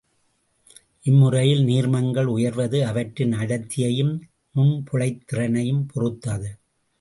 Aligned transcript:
இம்முறையில் 1.01 1.63
நீர்மங்கள் 1.65 2.25
உயர்வது 2.25 2.85
அவற்றின் 2.85 3.31
அடர்த்தியையும் 3.31 4.19
நுண்புழைத் 4.55 5.21
திறனையும் 5.25 5.85
பொறுத்தது. 5.85 6.57